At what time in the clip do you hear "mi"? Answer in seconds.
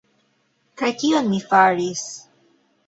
1.35-1.41